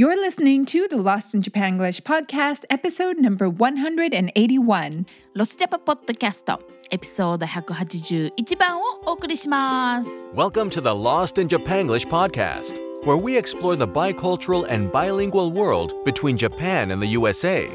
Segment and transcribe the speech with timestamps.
[0.00, 5.04] You're listening to the Lost in Japan English podcast, episode number 181.
[5.34, 6.58] ロスジャパポッドキャスト
[6.90, 10.10] エピソード181番をお送りします。
[10.34, 15.92] Welcome to the Lost in Japanglish podcast, where we explore the bicultural and bilingual world
[16.06, 17.68] between Japan and the USA.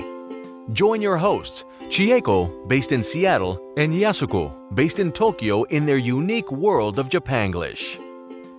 [0.74, 6.52] Join your hosts, Chieko, based in Seattle, and Yasuko, based in Tokyo, in their unique
[6.52, 8.00] world of Japanglish.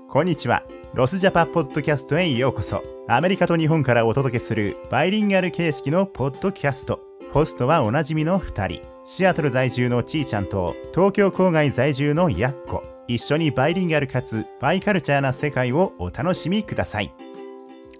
[0.08, 0.62] こんにちは。
[0.96, 2.82] ロスジャパポッドキャストへようこそ。
[3.06, 7.00] アメリカと日本からお届けするバイリンガル形式のポッドキャスト。
[7.34, 8.82] ホストはおなじみの2人。
[9.04, 12.82] シアトル在住のちーちゃんと東京郊外在住のやっこ。
[13.08, 17.12] 一緒にバイリンガルかつバイカルチャーな世界をお楽しみください。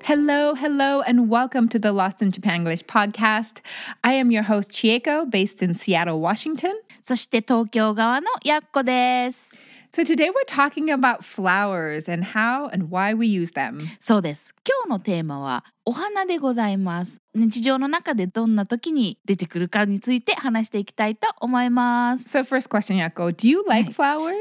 [0.02, 3.62] Hello, hello, and welcome to the Lost in Japan English podcast.
[4.00, 6.70] I am your host, Chieko, based in Seattle, Washington.
[7.02, 9.66] そして東京側のやっこです。
[9.96, 13.88] So today we're talking about flowers and how and why we use them.
[13.98, 14.52] So this.
[14.69, 17.20] 今日のテーマはお花でございます。
[17.37, 22.36] 日常の中でどんな時に出てくるかについて話していきたいと思います。
[22.36, 24.34] So, first question, Yako Do you like flowers?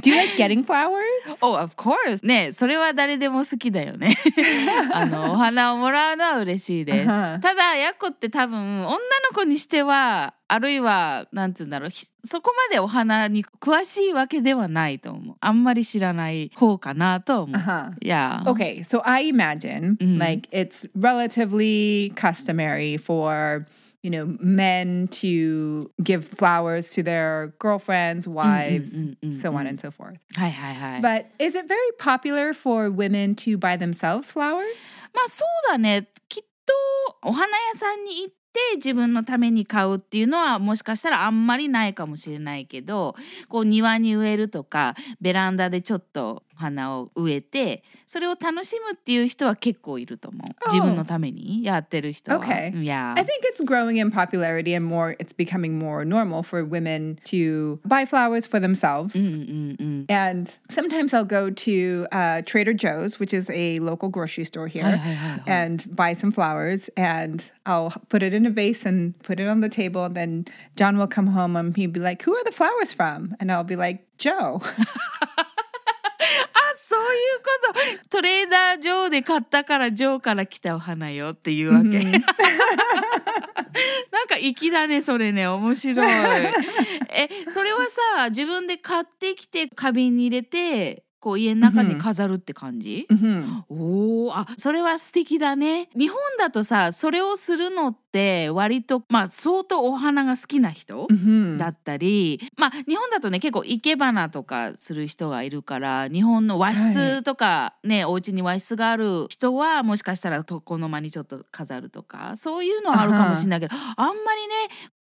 [0.00, 1.02] Do you like getting flowers?
[1.42, 2.26] Oh, of course!
[2.26, 4.16] ねそれは誰でも好きだよね。
[4.94, 7.06] あのお花をもらうのは嬉しいです。
[7.40, 8.98] ただやっこって多分女の
[9.34, 15.36] 子にしてはあるいはなんつうんだろうひそこまでお花に詳しいわけではないと思う。
[15.40, 17.56] あんまり知らない方かなと思う。
[17.56, 17.92] Uh-huh.
[18.00, 18.42] いや。
[18.46, 23.65] Okay, so I imagine like it's relatively customary for
[24.03, 28.95] you know men to give flowers to their girlfriends, wives,
[29.41, 30.19] so on and so forth.
[30.35, 31.01] はいはいはい。
[31.01, 34.65] But is it very popular for women to buy themselves flowers?
[35.13, 36.73] まあそうだねきっと
[37.23, 43.15] お花屋さんに行って自分のために買うっていうのはもしかしたらあんまりないかもしれないけど
[43.49, 52.39] こう庭に植えるとかベランダでちょっと 花を植えてそれを楽しむっていう人は結構いると思う自分のためにやってる人は。
[52.39, 52.81] Okay.
[52.81, 57.17] いや I think it's growing in popularity and more it's becoming more normal for women
[57.25, 59.17] to buy flowers for themselves.
[59.17, 60.05] うんうんうん。
[60.07, 64.83] And sometimes I'll go to uh, Trader Joe's, which is a local grocery store here,
[64.83, 65.65] はいはいはいはい。
[65.65, 66.89] and buy some flowers.
[66.95, 70.05] And I'll put it in a vase and put it on the table.
[70.05, 73.35] And then John will come home and he'd be like, Who are the flowers from?
[73.39, 74.61] And I'll be like, Joe.
[76.90, 77.06] あそうい
[77.36, 77.44] うこ
[78.02, 81.88] とトレーダー上で買ったからジョーから来たお花よっていうわけ。
[84.10, 86.08] なんか粋だねそれね面白い。
[87.12, 87.86] えそれは
[88.16, 93.62] さ自分で買ってきて花瓶に入れてこう家の中に飾るって感じ、Mhm.
[93.68, 95.88] おおあそれは素敵だね。
[95.96, 101.58] 日本だとさそれをするのって割とまあ相当お花が好きな人、Mhm.
[101.58, 114.18] だったりまあ日本だとね結構生け花とかする人がいるから日本の和室とかね、お家に和室がある人はもしかしたら床の間にちょっと飾るとかそういうのはあるかもしれないけどあんまりね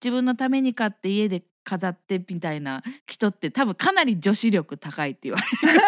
[0.04, 5.79] 自分のために買って家で飾ってみたいな人って多分かなり女子力高いって言われる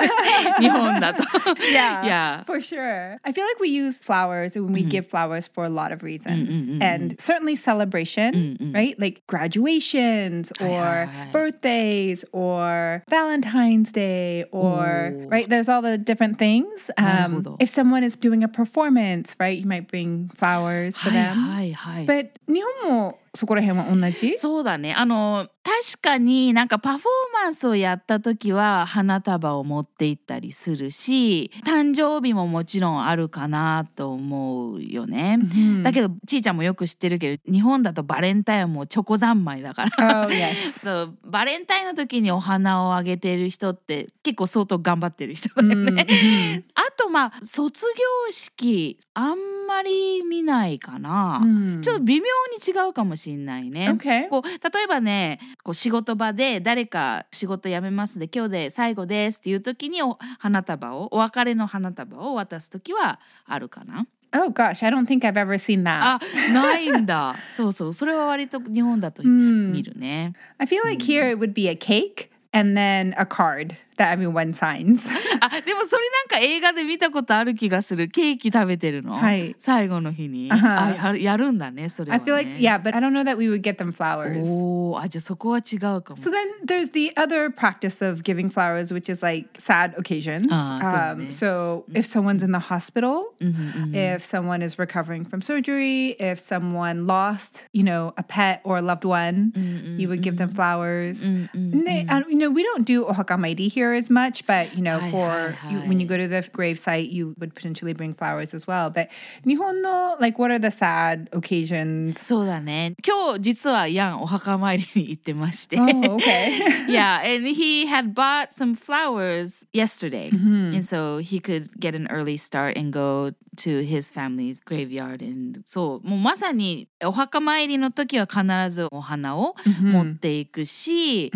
[0.62, 1.22] 日本だと。
[1.70, 2.44] Yeah, Yeah.
[2.47, 3.19] for sure.
[3.24, 6.48] I feel like we use flowers when we give flowers for a lot of reasons,
[6.48, 8.98] Mm, mm, mm, and certainly celebration, right?
[8.98, 11.30] Like graduations or Aye, aye, aye.
[11.32, 15.28] birthdays or Valentine's Day or Ooh.
[15.28, 15.48] right.
[15.48, 16.91] There's all the different things.
[16.97, 17.56] Um, なるほど。
[17.60, 21.34] if someone is doing a performance, right, you might bring flowers for はい them.
[21.34, 22.06] はいはい。
[22.06, 24.37] But 日本も そこら辺は同じ？
[24.37, 35.40] そうだねあの確かになんかパフォーマンスをやった時は花束を持って行ったりするし誕生日ももちろんあるかなと思うよね。
[35.81, 40.28] だけどちーちゃんもよく知ってるけど日本だとバレンタインはもうチョコ三昧だから。
[40.28, 40.31] Oh.
[40.78, 46.06] そうバレンタインの時にお花をあげてる人って結構相当頑張ってる人だよね。
[46.75, 47.81] あとまあ卒
[48.28, 49.38] 業式あん
[49.68, 51.41] まり見ないかな。
[51.44, 51.79] Mm.
[51.79, 52.25] ちょっと微妙
[52.56, 53.90] に違うかもしれないね。
[53.97, 54.29] Okay.
[54.29, 65.99] こう例えばねこう仕事場で誰か仕事辞めますで今日で最後ですっていう時にお花束をお別れの花束を渡す時はあるかな Oh gosh, I don't think I've ever seen that.
[66.01, 66.19] あ
[66.53, 75.06] ないんだそうそうそれは割と日本だとうん見るね、I feel like here it would be a cake and then a card that everyone signs.
[75.41, 83.92] あでもそれなんか映画で見たことある気がするケーキ食べてるの、はい最後の日にあはあやるやるんだねそれは I ね feel like, yeah, but I don't know that we would get them
[83.92, 84.38] flowers.
[84.44, 90.48] おーあじゃあそこは違うかも So then there's the other practice of giving flowers, which is like sad occasions.
[90.50, 96.16] Ah, um, so so if someone's in the hospital, if someone is recovering from surgery,
[96.18, 99.53] if someone lost, you know, a pet or a loved one,
[99.97, 101.22] you would give them flowers.
[101.22, 105.10] Ne- and, you know, we don't do ohakamairi here as much, but you know, Hi,
[105.10, 105.86] for hi, you- hi.
[105.88, 108.91] when you go to to the grave site, you would potentially bring flowers as well.
[108.91, 109.09] But
[109.47, 112.18] 日本の like what are the sad occasions?
[112.22, 112.94] そうだね。
[113.06, 115.77] 今日実はヤンお墓参りに行ってまして。
[115.78, 116.86] Oh, okay.
[116.88, 120.30] yeah, and he had bought some flowers yesterday.
[120.33, 123.30] And so he could get an early start and go
[123.63, 125.23] to his family's graveyard.
[125.23, 131.31] And そう、もうまさにお墓参りの時は必ずお花を持っていくし、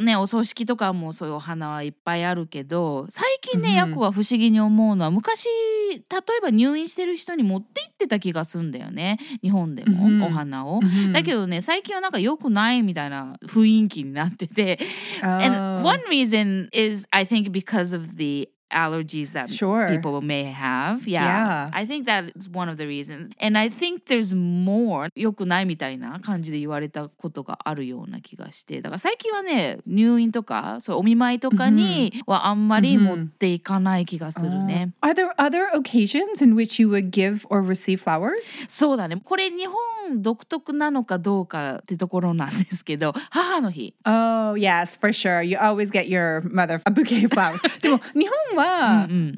[0.00, 5.48] ね、お葬式とかもそういうお花はいっぱいあるけど、最近ね、ヤコが不思議に思うのは、昔、
[5.90, 9.18] 例えば入院してる人に持って行ってた気がするんだよね。
[9.42, 10.80] 日本でも、お花を。
[11.12, 14.78] だけどね、最近はなんか良くないみたいな雰囲気になってて、
[15.22, 15.82] And Oh.
[15.82, 19.88] one reason is I think because of the allergies that Sure.
[19.88, 21.06] people may have.
[21.06, 21.24] Yeah.
[21.24, 21.70] Yeah.
[21.72, 23.32] I think that is one of the reasons.
[23.40, 28.80] And I think there's more 良くないみたいな感じで言われたことがあるような気がして。
[28.80, 34.92] だから最近はね、入院とか、そうお見舞いとかにはあんまり持っていかない気がするね。
[35.02, 38.30] Are there other occasions in which you would give or receive flowers?
[38.68, 39.16] そうだね。
[39.22, 43.94] これ日本独特なのかどうかってところなんですけど、母の日。
[44.04, 45.42] Oh, yes, for sure.
[45.42, 47.60] You always get your mother a bouquet of flowers.
[47.80, 48.59] でも日本は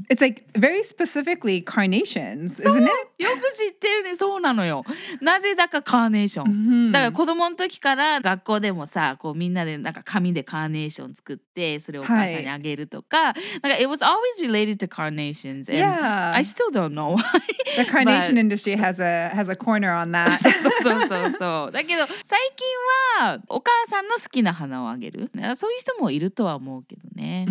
[0.09, 2.91] it's like very specifically carnations, isn't it?
[3.19, 4.85] よく知ってるねそうなのよ
[5.21, 13.43] なぜだかカーネーション、だから子供の時から学校でもさこうみんなでなんか紙でカーネーション作ってそれをお母さんにあげるとか、なんか
[13.79, 16.33] it was always related to carnations and Yeah.
[16.35, 17.23] I still don't know why
[17.77, 20.31] The carnation industry has a has a corner on that.
[20.39, 27.47] そうそうそうそうだけど最近はお母さんの好きな花をあげるねそういう人もいるとは思うけどね、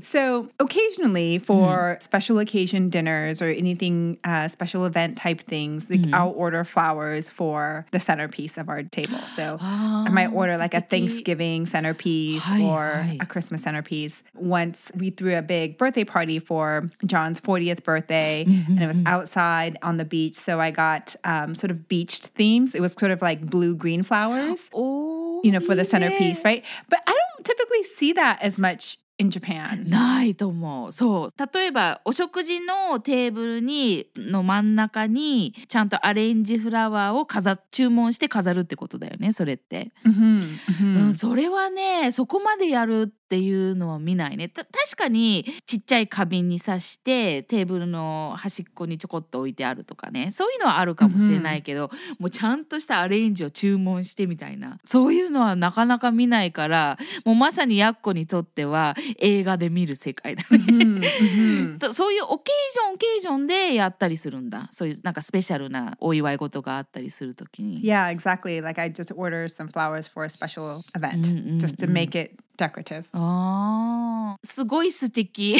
[0.00, 1.44] So occasionally Mm-hmm.
[1.44, 2.02] for mm.
[2.02, 5.88] special occasion dinners or anything uh, special event type things.
[5.88, 6.14] Like mm.
[6.14, 9.18] I'll order flowers for the centerpiece of our table.
[9.36, 13.18] So oh, I might oh, order like a Thanksgiving centerpiece hi, or hi.
[13.20, 14.22] a Christmas centerpiece.
[14.34, 18.72] Once we threw a big birthday party for John's 40th birthday, mm-hmm.
[18.72, 19.06] and it was mm-hmm.
[19.06, 20.36] outside on the beach.
[20.36, 22.74] So I got um, sort of beached themes.
[22.74, 24.60] It was sort of like blue green flowers.
[24.72, 26.48] Oh, you know, for the centerpiece, yeah.
[26.48, 26.64] right?
[26.88, 29.88] But I don't typically see that as much in Japan.
[29.88, 30.92] ないと思う。
[30.92, 31.30] そう。
[31.54, 60.58] 例えばお食事のテーブルにの真ん中にちゃんとアレンジフラワーを飾っ注文して飾るってことだよねそれって、Mhm, うん、それはねそこまでやるっていうのは見ないねた確かにちっちゃい花瓶に刺してテーブルの端っこにちょこっと置いてあるとかねそういうのはあるかもしれないけど、もうちゃんとしたアレンジを注文してみたいなそういうのはなかなか見ないからもうまさにやっこにとっては映画で見る世界だね。
[60.58, 61.78] mhm, mhm.
[61.78, 67.80] とそういうオケージョンオケージョンでやったりするんだそういうなんかスペシャルなお祝い事があったりするときに。
[67.84, 68.60] Yeah, exactly.
[68.60, 73.04] Like I just order some flowers for a special event just to make it decorative.
[73.12, 75.56] あーすごい素敵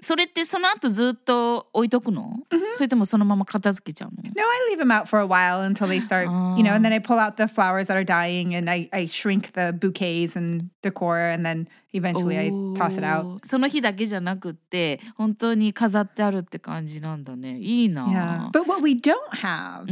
[0.00, 2.40] それってその後ずっと置いとくの、
[2.76, 6.24] それともそのまま片付けちゃうの No, I leave them out for a while until they start,
[6.56, 9.06] you know, and then I pull out the flowers that are dying and I, I
[9.06, 13.38] shrink the bouquets and decor and then eventually I toss it out.
[13.46, 18.50] その日だけじゃなくって本当に飾ってあるって感じなんだねいいな Yeah.
[18.50, 19.86] But what we don't have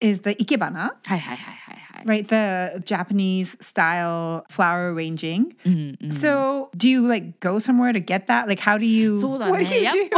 [0.00, 1.76] is the ikebana, はいはいはいはい
[2.06, 2.26] はい、right?
[2.26, 5.54] The Japanese style flower arranging.
[5.64, 8.46] うんうん So do you like go somewhere to get that?
[8.46, 10.10] Like how do you what do you do?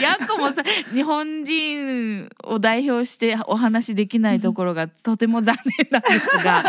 [0.00, 0.62] やっこもさ
[0.92, 6.64] 日本人を代表してお話しできないところがとても残念なんですが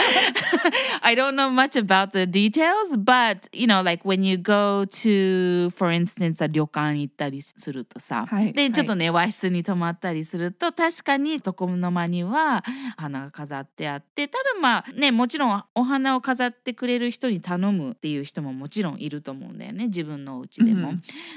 [1.07, 5.69] I don't know much about the details but you know like when you go to
[5.69, 12.61] for instance 旅館行ったりするとさ、はいはいでちょっとね和室に泊まったりすると確かに床の間には
[12.97, 20.91] 花が飾ってあって多分まあねもちろんお花を飾ってくれる人に頼むっていう人ももちろんいると思うんだよね自分のお家でも。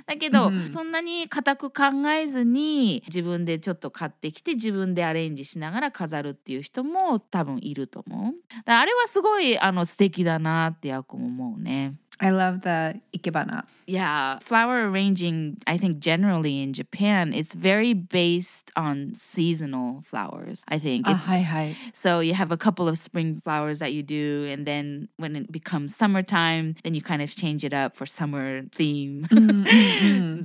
[0.07, 8.35] だけど、そんなに固く考えずに自分でちょっと買ってきて自分でアレンジしながら飾るっていう人も多分いると思う。
[8.65, 11.95] あれはすごいあの素敵だなってやこも思うね。
[12.20, 13.66] I love the ikebana.
[13.88, 20.64] Yeah, flower arranging, I think generally in Japan, it's very based on seasonal flowers.
[20.68, 21.76] I think it's hi, hi.
[21.94, 25.52] so you have a couple of spring flowers that you do, and then when it
[25.52, 29.26] becomes summertime, then you kind of change it up for summer theme.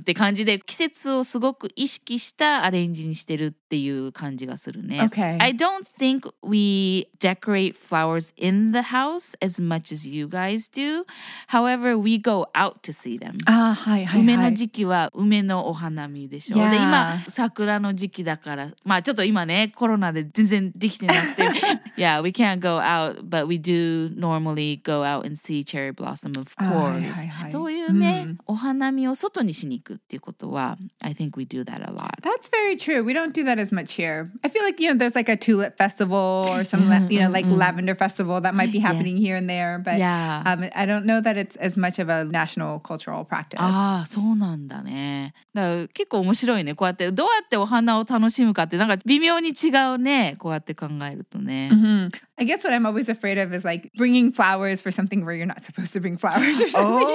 [0.01, 5.01] って感じで季節をすごく意識したアレンジにしてるっていう感じがするね。
[5.01, 5.37] Okay.
[5.39, 11.05] I don't think we decorate flowers in the house as much as you guys do.
[11.47, 13.37] However, However, we go out to see them.
[13.45, 14.53] あはいはい梅のはい。
[14.53, 16.57] 時期は梅のお花見でしょ。
[16.57, 16.69] Yeah.
[16.71, 21.43] で今桜の時期だからまあちょっと今ねコロナで全然できてなくて
[21.97, 26.37] Yeah, we can't go out but we do normally go out and see cherry blossom
[26.39, 33.03] of はいはい course はいそういうね、うんお花見を外にしに行くっていうことは I think we do that a lot That's very true.
[33.03, 34.29] We don't do that as much here.
[34.43, 37.29] I feel like you know there's like a tulip festival or some la- you know
[37.31, 40.43] like lavender festival that might be happening here and there, but Yeah.
[40.45, 43.57] um, I don't know that it's as much of a national cultural practice.
[43.59, 52.09] ああそうなんだねだから結構面白いねこうやってどうやってお花を楽しむかってなんか微妙に違うねこうやって考えるとね、 Mhm.
[52.37, 55.45] I guess what I'm always afraid of is like bringing flowers for something where you're
[55.45, 57.07] not supposed to bring flowers or something.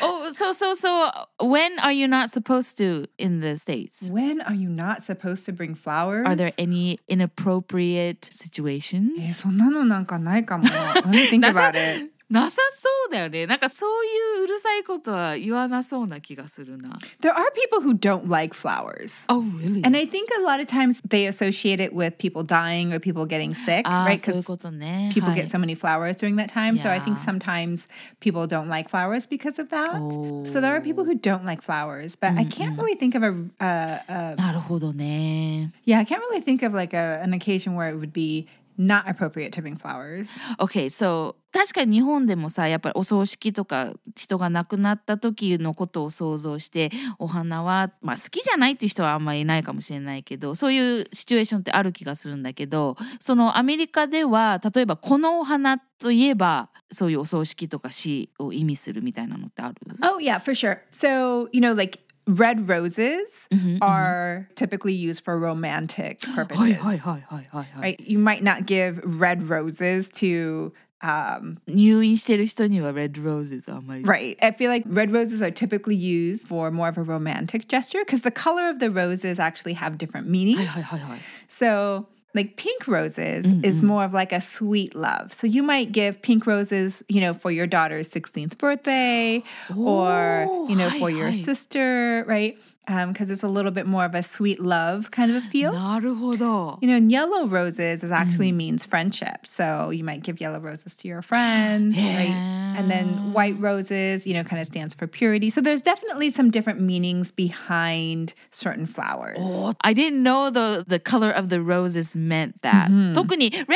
[0.00, 1.10] Oh, oh, so so so.
[1.46, 4.08] When are you not supposed to in the states?
[4.10, 6.26] When are you not supposed to bring flowers?
[6.26, 9.22] Are there any inappropriate え situations?
[9.34, 10.64] そんなのなんかないかも。
[10.64, 12.10] Let me think な さ about it.
[12.32, 13.46] なさそうだよね。
[13.46, 16.90] なんかそういううるさいことは言わなそうな気がするな。
[17.22, 19.12] There are people who don't like flowers.
[19.28, 19.82] Oh, really?
[19.82, 23.24] And I think a lot of times they associate it with people dying or people
[23.24, 24.18] getting sick, ああ、 right?
[24.18, 25.10] そういう Because ことね。
[25.14, 26.76] people はい get so many flowers during that time.
[26.76, 27.24] So I think Yeah.
[27.24, 27.86] sometimes
[28.20, 29.94] people don't like flowers because of that.
[30.00, 30.44] Oh.
[30.44, 33.32] So there are people who don't like flowers, but I can't really think of a,
[33.58, 35.72] uh, uh, なるほどね。
[35.86, 38.46] yeah, I can't really think of like a, an occasion where it would be
[38.77, 40.29] not appropriate to bring flowers.
[40.59, 60.79] Okay, so 確かに日本でもさやっぱりお葬式とか人が亡くなった時のことを想像してお花は、まあ、好きじゃないっていう人はあんまりいないかもしれないけどそういうシチュエーションってある気がするんだけどそのアメリカでは例えばこのお花といえばそういうお葬式とか死を意味するみたいなのってある？Oh, yeah, for sure.
[60.91, 63.48] So, you know, like red roses
[63.80, 66.58] are typically used for romantic purposes.
[66.58, 68.00] はいはいはいはいはい、 right?
[68.06, 74.36] You might not give red roses to um, 入院してる人にはレッドローズあんまり right.
[74.40, 78.22] I feel like red roses are typically used for more of a romantic gesture because
[78.22, 80.58] the color of the roses actually have different meanings.
[80.58, 81.18] はいはいはいはい
[81.48, 83.87] So, like pink roses is mm-hmm.
[83.87, 85.33] more of like a sweet love.
[85.33, 89.43] So you might give pink roses, you know, for your daughter's 16th birthday
[89.77, 91.37] or, oh, you know, hi, for your hi.
[91.37, 92.57] sister, right?
[92.88, 95.72] Because it's a little bit more of a sweet love kind of a feel.
[95.72, 99.44] なるほど You know, and yellow roses is actually means friendship.
[99.44, 102.32] So you might give yellow roses to your friends, right?
[102.78, 105.50] And then white roses, you know, kind of stands for purity.
[105.50, 109.44] So there's definitely some different meanings behind certain flowers.
[109.82, 113.66] I didn't know the, the color of the roses meant that、特に red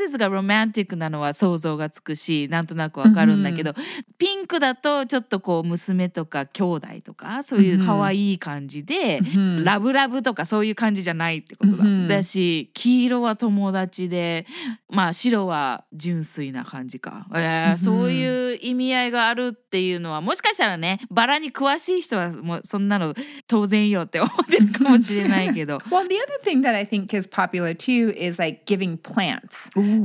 [0.00, 3.74] roses がロマンティックなのは想像がつくしなんとなくわかるんだけど、
[4.16, 9.19] ピンクだとちょっとこう娘とか兄弟とかそういう可愛い感じ で、
[9.63, 14.45] ラブラブとかそういう感じじゃないってことだ、だし黄色は友達で
[14.89, 23.13] まあ白は純粋な感じか、えーそういう意味合いがあるっていうのはもしかしたらねバラに詳しい人はもうそんなの
[23.47, 29.55] 当然よって思ってるかもしれないけど Well, the other thing that I think is popular too is like giving plants.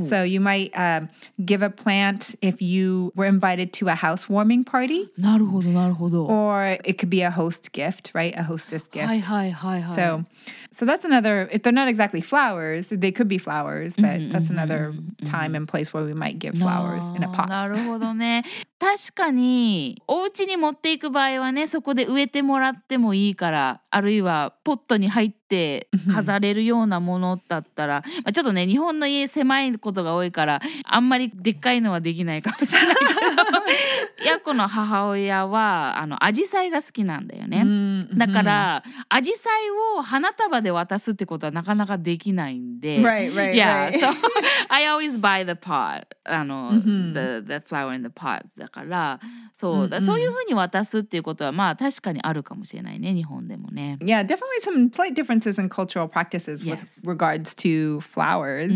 [0.09, 1.09] So you might um,
[1.43, 6.25] give a plant if you were invited to a housewarming party, なるほどなるほど。
[6.25, 8.33] or it could be a host gift, right?
[8.37, 9.06] A hostess gift.
[9.06, 9.96] はいはいはいはい。
[9.96, 10.24] So,
[10.73, 11.47] So that's another.
[11.51, 15.93] If they're not exactly flowers, they could be flowers, but that's another time and place
[15.93, 17.49] where we might give flowers in a pot.
[17.49, 18.43] なるほどね。
[18.83, 37.61] 確かにお家に持っていく場合はねそこで植えてもらってもいいからあるいはポットに入って飾れるようなものだったら、まあ、ちょっとね日本の家狭いことが多いからあんまりでっかいのはできないかもしれないけど ヤコの母親はあのアジサイが好きなんだよね。
[37.61, 42.98] Mm, だから、アジサイを花束で渡すってことはなかなかできないんで。
[43.00, 43.98] Right, right, Yeah, right.
[44.00, 44.06] so
[44.68, 46.06] I always buy the pot.
[46.24, 49.18] あの、the, the flower in the pot だから、
[49.54, 53.96] そう、だそういうふうに渡すっていうことはまあ確かにあるかもしれないね、日本でもね。
[54.00, 57.02] Yeah, definitely some slight differences in cultural practices with Yes.
[57.04, 58.72] regards to flowers.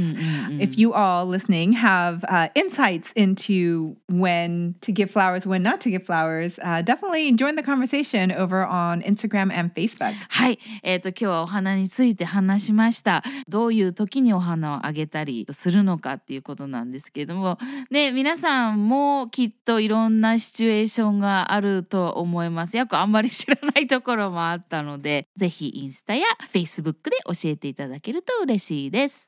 [0.59, 5.91] If you all listening have uh, insights into when to give flowers, when not to
[5.91, 10.15] give flowers, uh, definitely join the conversation over on Instagram and Facebook.
[10.31, 13.24] はい、えっ、と今日はお花 について話しました。
[13.48, 17.58] どういう時にお花をあげたりするのかっていうことなんですけれども、
[17.90, 22.76] ね皆さんもきっといろんなシチュエーションがあると思います。
[22.78, 29.28] よくあんまり知らないところもあったので、ぜひインスタやフェイスブックで教えていただけると嬉しいです。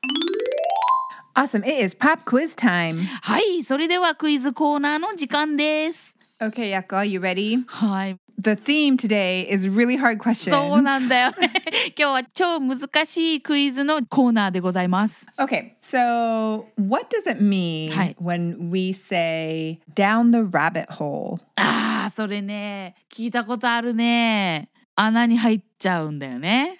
[1.34, 1.60] Awesome.
[1.60, 2.98] It is pop quiz time.
[3.22, 6.16] はい、それではクイズコーナーの時間です。
[6.40, 7.62] Okay, Yako, you ready?
[7.66, 8.16] はい。
[8.40, 10.50] The theme today is really hard questions.
[10.56, 11.50] そうなんだよね。
[11.98, 15.26] 今日は超難しいクイズのコーナーでございます。
[15.36, 18.16] Okay, so what does it mean はい。
[18.20, 21.38] when we say down the rabbit hole?
[21.56, 24.70] ああ、それね、聞いたことあるね。
[24.96, 26.78] 穴に入っちゃうんだよね。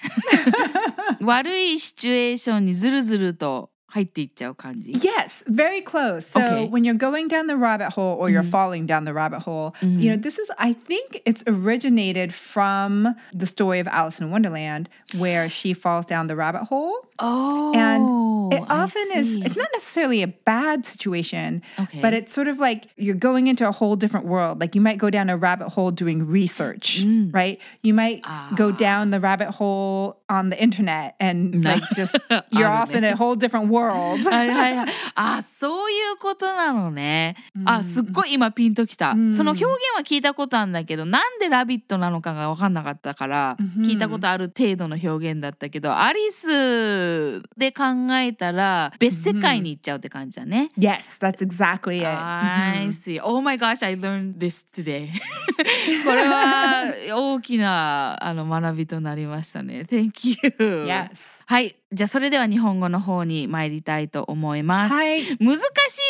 [1.22, 4.91] 悪いシチュエーションにずるずると 入っていっちゃう感じ。
[4.91, 6.27] Yes, very close.
[6.27, 6.67] So Okay.
[6.69, 10.09] when you're going down the rabbit hole or you're falling down the rabbit hole, you
[10.11, 15.47] know, this is, I think it's originated from the story of Alice in Wonderland where
[15.47, 16.93] she falls down the rabbit hole.
[17.19, 22.00] Oh, And it often is, it's not necessarily a bad situation, Okay.
[22.00, 24.60] but it's sort of like you're going into a whole different world.
[24.60, 27.58] Like you might go down a rabbit hole doing research, right?
[27.82, 28.22] You might
[28.56, 32.16] go down the rabbit hole on the internet and like just,
[32.50, 34.24] you're off in a whole different world.
[34.24, 34.88] はいはいはい。
[35.14, 37.36] あ、そういうことなのね。
[37.64, 39.10] あ、すっごい今ピンときた。
[39.12, 39.66] その表現
[39.96, 50.70] は聞いたことあるんだけど、なんでラビットなのかが分かんなかったから、聞いたことある程度の表現だったけど、アリスで考えたら別世界に行っちゃうって感じだね。
[50.78, 52.06] Yes, that's exactly it.
[52.06, 53.20] I see.
[53.22, 55.10] Oh my gosh, I learned this today.
[56.04, 59.82] これは大きなあの学びとなりましたね。
[59.82, 60.86] Thank you.
[60.86, 61.10] Yes.
[61.46, 61.76] はい。
[61.92, 64.94] じゃあそれでは日本語の方に参りたいと思います。
[64.94, 65.60] はい難し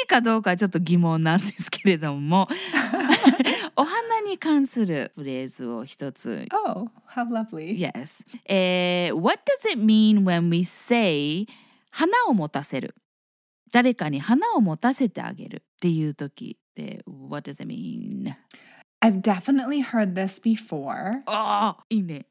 [0.04, 2.46] いかどうかはちょっと疑問なんですけれども
[3.74, 7.78] お花に関するフレーズを一つ Oh, how lovely.
[7.78, 11.46] Yes、えー What does it mean when we say
[11.91, 12.95] 花を持たせる
[13.71, 18.35] 誰かに花を持たせてあげるっていう時って What does it mean?
[19.01, 21.21] I've definitely heard this before.
[21.25, 22.27] ああいいね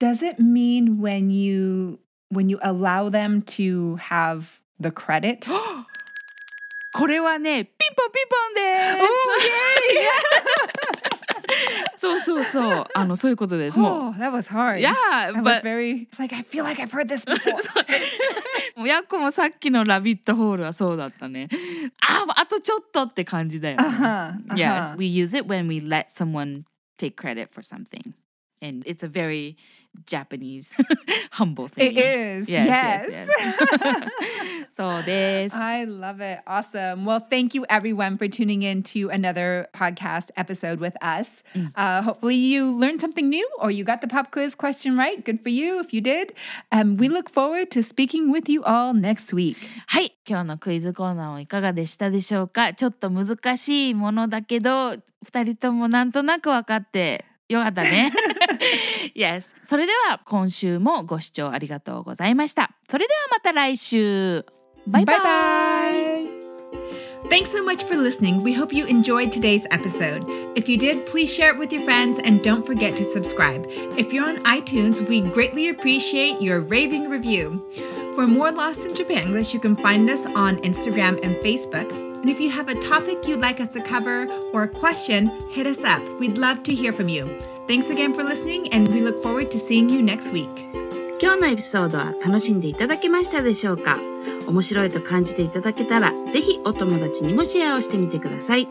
[0.00, 2.00] Does it mean when you
[2.32, 5.46] when you allow them to have the credit?
[6.98, 8.60] これはねピンポンピンポンで
[11.05, 11.05] す
[11.95, 14.79] そうそうそうあのそういうことですもう Oh, that was hard.
[14.79, 17.55] Yeah, but very it's like I feel like I've heard this before.
[18.75, 21.49] もうヤッコもさっきのラビットホールはそうだったね。
[22.01, 23.83] あ、あとちょっとって感じだよね。
[23.83, 24.97] Uh-huh, Yes, uh-huh.
[24.97, 26.63] we use it when we let someone
[26.97, 28.13] take credit for something.
[28.60, 29.56] And it's a very
[30.06, 30.70] Japanese
[31.32, 31.96] humble thing.
[31.96, 32.48] It is.
[32.48, 33.08] Yes, Yes.
[33.10, 33.28] yes,
[33.82, 34.08] yes.
[34.74, 35.56] そうです。
[35.56, 36.40] I love it.
[36.46, 37.04] Awesome.
[37.04, 41.42] Well, thank you everyone for tuning in to another podcast episode with us.
[41.74, 45.22] Uh, hopefully, you learned something new or you got the pop quiz question right.
[45.22, 46.32] Good for you if you did.
[46.70, 49.56] Um, we look forward to speaking with you all next week.
[49.88, 54.92] はい、今日のクイズコーナーはいかがでしたでしょうかちょっと難しいものだけど、
[55.24, 58.10] 二人ともなんとなく分かってよかったね。
[59.14, 59.48] yes.
[59.64, 62.70] それでは今週もご視聴ありがとうございました。
[62.90, 64.44] それではまた来週。
[64.86, 65.18] バイバイ。
[65.18, 66.42] Bye.
[67.30, 68.42] Thanks so much for listening.
[68.42, 70.24] We hope you enjoyed today's episode.
[70.56, 73.64] If you did, please share it with your friends and don't forget to subscribe.
[73.96, 77.64] If you're on iTunes, we greatly appreciate your raving review.
[78.14, 82.05] For more Lost in Japan English, you can find us on Instagram and Facebook.
[82.21, 85.67] And if you have a topic you'd like us to cover or a question, hit
[85.67, 86.01] us up.
[86.19, 87.27] We'd love to hear from you.
[87.67, 90.49] Thanks again for listening, and we look forward to seeing you next week.
[91.19, 93.97] 今日のエピソードは楽しんでいただけましたでしょうか
[94.47, 98.67] 面白いと感じていただけたら、ぜひお友達にもシェアをしてみてください。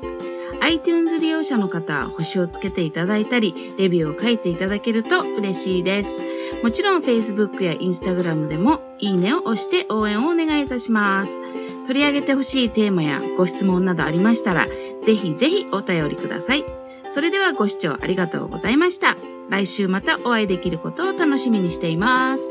[0.60, 6.22] iTunes 利用者の方は星をつけていただいたり、レビューを書いていただけると嬉しいです。
[6.62, 11.40] もちろん Facebook や Instagram でもいいねを押して応援をお願いいたします。
[11.86, 14.66] 取り上げてほしいテーマやご質問などありましたら、
[15.04, 16.64] ぜひぜひお便りください。
[17.08, 19.16] それではご視聴ありがとうございました。
[19.48, 22.50] 来週またお会いできることを楽しみにしています。